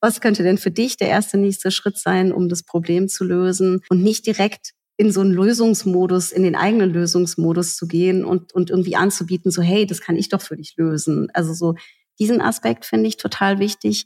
Was 0.00 0.22
könnte 0.22 0.42
denn 0.42 0.56
für 0.56 0.70
dich 0.70 0.96
der 0.96 1.08
erste 1.08 1.36
nächste 1.36 1.70
Schritt 1.70 1.98
sein, 1.98 2.32
um 2.32 2.48
das 2.48 2.62
Problem 2.62 3.06
zu 3.06 3.22
lösen? 3.22 3.82
Und 3.90 4.02
nicht 4.02 4.26
direkt 4.26 4.72
in 5.00 5.12
so 5.12 5.22
einen 5.22 5.32
Lösungsmodus, 5.32 6.30
in 6.30 6.42
den 6.42 6.54
eigenen 6.54 6.90
Lösungsmodus 6.92 7.74
zu 7.74 7.88
gehen 7.88 8.22
und, 8.22 8.52
und 8.52 8.68
irgendwie 8.68 8.96
anzubieten, 8.96 9.50
so, 9.50 9.62
hey, 9.62 9.86
das 9.86 10.02
kann 10.02 10.14
ich 10.14 10.28
doch 10.28 10.42
für 10.42 10.56
dich 10.56 10.74
lösen. 10.76 11.28
Also 11.32 11.54
so 11.54 11.74
diesen 12.18 12.42
Aspekt 12.42 12.84
finde 12.84 13.08
ich 13.08 13.16
total 13.16 13.60
wichtig. 13.60 14.04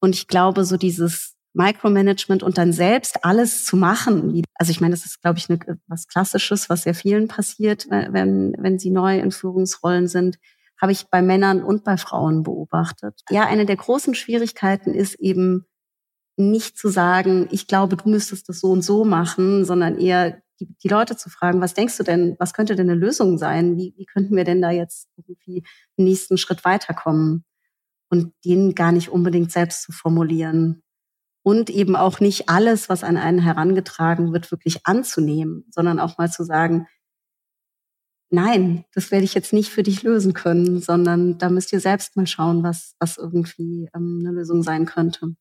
Und 0.00 0.14
ich 0.14 0.28
glaube, 0.28 0.64
so 0.64 0.78
dieses 0.78 1.34
Micromanagement 1.52 2.42
und 2.42 2.56
dann 2.56 2.72
selbst 2.72 3.22
alles 3.22 3.66
zu 3.66 3.76
machen. 3.76 4.42
Also 4.54 4.70
ich 4.70 4.80
meine, 4.80 4.94
das 4.94 5.04
ist, 5.04 5.20
glaube 5.20 5.38
ich, 5.38 5.50
eine, 5.50 5.58
was 5.88 6.08
Klassisches, 6.08 6.70
was 6.70 6.84
sehr 6.84 6.94
vielen 6.94 7.28
passiert, 7.28 7.86
wenn, 7.90 8.54
wenn 8.58 8.78
sie 8.78 8.88
neu 8.88 9.18
in 9.18 9.32
Führungsrollen 9.32 10.08
sind, 10.08 10.38
habe 10.80 10.92
ich 10.92 11.10
bei 11.10 11.20
Männern 11.20 11.62
und 11.62 11.84
bei 11.84 11.98
Frauen 11.98 12.44
beobachtet. 12.44 13.20
Ja, 13.28 13.44
eine 13.44 13.66
der 13.66 13.76
großen 13.76 14.14
Schwierigkeiten 14.14 14.94
ist 14.94 15.16
eben, 15.16 15.66
nicht 16.36 16.78
zu 16.78 16.88
sagen, 16.88 17.48
ich 17.50 17.66
glaube, 17.66 17.96
du 17.96 18.08
müsstest 18.08 18.48
das 18.48 18.60
so 18.60 18.68
und 18.70 18.82
so 18.82 19.04
machen, 19.04 19.64
sondern 19.64 19.98
eher 19.98 20.40
die, 20.60 20.74
die 20.82 20.88
Leute 20.88 21.16
zu 21.16 21.30
fragen, 21.30 21.60
was 21.60 21.74
denkst 21.74 21.96
du 21.96 22.02
denn, 22.02 22.36
was 22.38 22.52
könnte 22.52 22.76
denn 22.76 22.90
eine 22.90 22.98
Lösung 22.98 23.38
sein? 23.38 23.76
Wie, 23.76 23.94
wie 23.96 24.06
könnten 24.06 24.36
wir 24.36 24.44
denn 24.44 24.62
da 24.62 24.70
jetzt 24.70 25.08
irgendwie 25.16 25.64
den 25.98 26.04
nächsten 26.04 26.36
Schritt 26.36 26.64
weiterkommen? 26.64 27.44
Und 28.12 28.32
den 28.44 28.74
gar 28.74 28.90
nicht 28.90 29.08
unbedingt 29.08 29.52
selbst 29.52 29.82
zu 29.82 29.92
formulieren. 29.92 30.82
Und 31.42 31.70
eben 31.70 31.94
auch 31.94 32.20
nicht 32.20 32.48
alles, 32.48 32.88
was 32.88 33.04
an 33.04 33.16
einen 33.16 33.38
herangetragen 33.38 34.32
wird, 34.32 34.50
wirklich 34.50 34.84
anzunehmen, 34.84 35.64
sondern 35.70 36.00
auch 36.00 36.18
mal 36.18 36.30
zu 36.30 36.44
sagen, 36.44 36.88
nein, 38.30 38.84
das 38.92 39.10
werde 39.10 39.24
ich 39.24 39.34
jetzt 39.34 39.52
nicht 39.52 39.70
für 39.70 39.82
dich 39.82 40.02
lösen 40.02 40.34
können, 40.34 40.80
sondern 40.80 41.38
da 41.38 41.48
müsst 41.50 41.72
ihr 41.72 41.80
selbst 41.80 42.16
mal 42.16 42.26
schauen, 42.26 42.62
was, 42.62 42.94
was 42.98 43.16
irgendwie 43.16 43.88
ähm, 43.94 44.18
eine 44.20 44.32
Lösung 44.32 44.62
sein 44.62 44.86
könnte. 44.86 45.34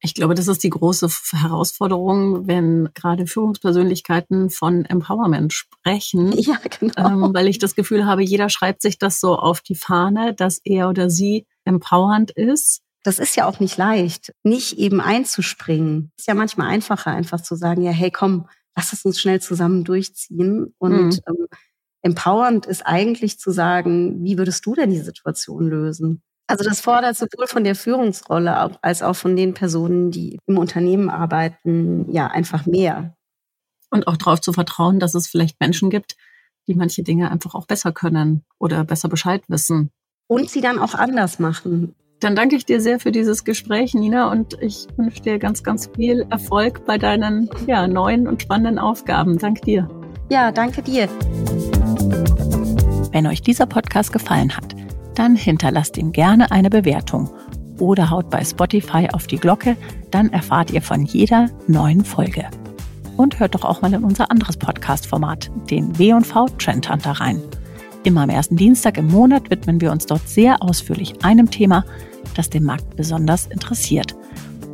Ich 0.00 0.14
glaube, 0.14 0.34
das 0.34 0.46
ist 0.46 0.62
die 0.62 0.70
große 0.70 1.08
Herausforderung, 1.32 2.46
wenn 2.46 2.88
gerade 2.94 3.26
Führungspersönlichkeiten 3.26 4.48
von 4.48 4.84
Empowerment 4.84 5.52
sprechen. 5.52 6.32
Ja, 6.38 6.58
genau. 6.78 7.26
Ähm, 7.26 7.34
weil 7.34 7.48
ich 7.48 7.58
das 7.58 7.74
Gefühl 7.74 8.06
habe, 8.06 8.22
jeder 8.22 8.48
schreibt 8.48 8.80
sich 8.80 8.98
das 8.98 9.20
so 9.20 9.36
auf 9.36 9.60
die 9.60 9.74
Fahne, 9.74 10.34
dass 10.34 10.60
er 10.64 10.88
oder 10.88 11.10
sie 11.10 11.46
empowernd 11.64 12.30
ist. 12.30 12.80
Das 13.02 13.18
ist 13.18 13.36
ja 13.36 13.46
auch 13.46 13.60
nicht 13.60 13.76
leicht, 13.76 14.32
nicht 14.44 14.78
eben 14.78 15.00
einzuspringen. 15.00 16.12
Ist 16.16 16.28
ja 16.28 16.34
manchmal 16.34 16.68
einfacher, 16.68 17.10
einfach 17.10 17.40
zu 17.40 17.56
sagen, 17.56 17.82
ja, 17.82 17.90
hey, 17.90 18.10
komm, 18.10 18.48
lass 18.76 18.92
es 18.92 19.04
uns 19.04 19.20
schnell 19.20 19.40
zusammen 19.40 19.84
durchziehen. 19.84 20.74
Und 20.78 21.16
mhm. 21.16 21.20
ähm, 21.28 21.46
empowernd 22.02 22.66
ist 22.66 22.86
eigentlich 22.86 23.38
zu 23.38 23.50
sagen, 23.50 24.24
wie 24.24 24.38
würdest 24.38 24.64
du 24.64 24.74
denn 24.74 24.90
die 24.90 25.00
Situation 25.00 25.68
lösen? 25.68 26.22
Also 26.48 26.64
das 26.64 26.80
fordert 26.80 27.14
sowohl 27.14 27.46
von 27.46 27.62
der 27.62 27.74
Führungsrolle 27.74 28.82
als 28.82 29.02
auch 29.02 29.14
von 29.14 29.36
den 29.36 29.52
Personen, 29.52 30.10
die 30.10 30.38
im 30.46 30.56
Unternehmen 30.56 31.10
arbeiten, 31.10 32.10
ja 32.10 32.26
einfach 32.26 32.64
mehr. 32.64 33.14
Und 33.90 34.06
auch 34.06 34.16
darauf 34.16 34.40
zu 34.40 34.54
vertrauen, 34.54 34.98
dass 34.98 35.14
es 35.14 35.28
vielleicht 35.28 35.60
Menschen 35.60 35.90
gibt, 35.90 36.16
die 36.66 36.74
manche 36.74 37.02
Dinge 37.02 37.30
einfach 37.30 37.54
auch 37.54 37.66
besser 37.66 37.92
können 37.92 38.44
oder 38.58 38.82
besser 38.84 39.10
Bescheid 39.10 39.42
wissen. 39.48 39.90
Und 40.26 40.48
sie 40.48 40.62
dann 40.62 40.78
auch 40.78 40.94
anders 40.94 41.38
machen. 41.38 41.94
Dann 42.20 42.34
danke 42.34 42.56
ich 42.56 42.64
dir 42.64 42.80
sehr 42.80 42.98
für 42.98 43.12
dieses 43.12 43.44
Gespräch, 43.44 43.94
Nina, 43.94 44.30
und 44.30 44.56
ich 44.60 44.86
wünsche 44.96 45.22
dir 45.22 45.38
ganz, 45.38 45.62
ganz 45.62 45.90
viel 45.94 46.26
Erfolg 46.30 46.84
bei 46.86 46.96
deinen 46.98 47.48
ja, 47.66 47.86
neuen 47.86 48.26
und 48.26 48.42
spannenden 48.42 48.78
Aufgaben. 48.78 49.38
Danke 49.38 49.60
dir. 49.60 49.88
Ja, 50.30 50.50
danke 50.50 50.82
dir. 50.82 51.08
Wenn 53.12 53.26
euch 53.26 53.42
dieser 53.42 53.66
Podcast 53.66 54.12
gefallen 54.12 54.56
hat, 54.56 54.77
dann 55.18 55.36
hinterlasst 55.36 55.98
ihm 55.98 56.12
gerne 56.12 56.50
eine 56.50 56.70
Bewertung 56.70 57.30
oder 57.78 58.10
haut 58.10 58.30
bei 58.30 58.44
Spotify 58.44 59.08
auf 59.12 59.26
die 59.26 59.38
Glocke, 59.38 59.76
dann 60.10 60.32
erfahrt 60.32 60.70
ihr 60.70 60.82
von 60.82 61.04
jeder 61.04 61.48
neuen 61.66 62.04
Folge. 62.04 62.46
Und 63.16 63.40
hört 63.40 63.54
doch 63.54 63.64
auch 63.64 63.82
mal 63.82 63.92
in 63.92 64.04
unser 64.04 64.30
anderes 64.30 64.56
Podcast-Format, 64.56 65.50
den 65.70 65.98
W&V 65.98 66.46
Trend 66.58 66.88
Hunter 66.88 67.12
rein. 67.12 67.42
Immer 68.04 68.22
am 68.22 68.30
ersten 68.30 68.56
Dienstag 68.56 68.96
im 68.96 69.08
Monat 69.08 69.50
widmen 69.50 69.80
wir 69.80 69.90
uns 69.90 70.06
dort 70.06 70.28
sehr 70.28 70.62
ausführlich 70.62 71.14
einem 71.24 71.50
Thema, 71.50 71.84
das 72.36 72.48
den 72.48 72.62
Markt 72.62 72.96
besonders 72.96 73.46
interessiert 73.46 74.14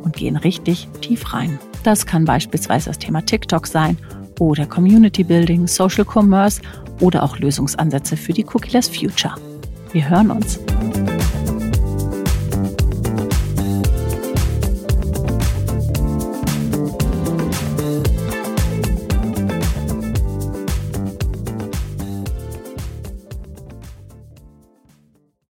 und 0.03 0.15
gehen 0.15 0.35
richtig 0.35 0.87
tief 1.01 1.33
rein. 1.33 1.57
Das 1.83 2.05
kann 2.05 2.25
beispielsweise 2.25 2.91
das 2.91 2.99
Thema 2.99 3.25
TikTok 3.25 3.65
sein 3.65 3.97
oder 4.39 4.67
Community 4.67 5.23
Building, 5.23 5.65
Social 5.65 6.05
Commerce 6.05 6.61
oder 6.99 7.23
auch 7.23 7.39
Lösungsansätze 7.39 8.15
für 8.15 8.33
die 8.33 8.45
Cookieless 8.45 8.89
Future. 8.89 9.35
Wir 9.95 10.09
hören 10.09 10.29
uns. 10.29 10.59